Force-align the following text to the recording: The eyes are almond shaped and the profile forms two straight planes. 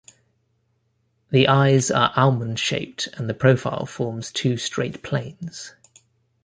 The 1.29 1.47
eyes 1.47 1.91
are 1.91 2.11
almond 2.15 2.57
shaped 2.57 3.07
and 3.17 3.29
the 3.29 3.35
profile 3.35 3.85
forms 3.85 4.31
two 4.31 4.57
straight 4.57 5.03
planes. 5.03 5.75